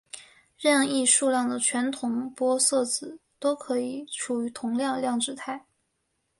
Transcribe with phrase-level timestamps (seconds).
[0.57, 5.67] 任意数量的全同玻色子都可以处于同样量子态。